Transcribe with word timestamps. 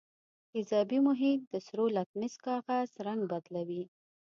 تیزابي 0.51 0.99
محیط 1.07 1.39
د 1.51 1.53
سرو 1.65 1.85
لتمس 1.97 2.33
کاغذ 2.45 2.89
رنګ 3.07 3.21
بدلوي. 3.31 3.83